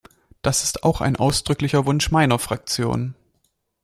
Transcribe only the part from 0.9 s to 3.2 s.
ein ausdrücklicher Wunsch meiner Fraktion.